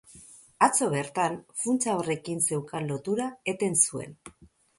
[0.67, 4.19] Atzo bertan, funtsa horrekin zeukan lotura eten zuen.